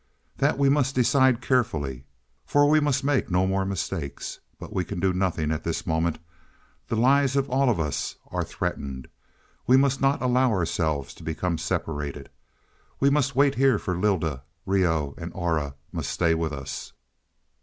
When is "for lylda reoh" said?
13.77-15.13